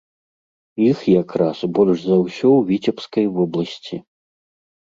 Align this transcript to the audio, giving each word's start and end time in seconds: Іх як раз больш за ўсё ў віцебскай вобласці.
Іх 0.89 0.97
як 1.21 1.29
раз 1.41 1.59
больш 1.79 1.99
за 2.05 2.17
ўсё 2.23 2.47
ў 2.47 2.61
віцебскай 2.71 3.25
вобласці. 3.37 3.95